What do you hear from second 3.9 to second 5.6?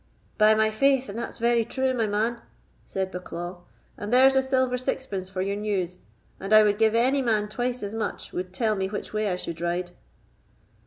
"and there's a silver sixpence for your